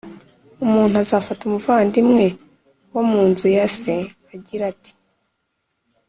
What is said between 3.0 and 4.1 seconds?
mu nzu ya se,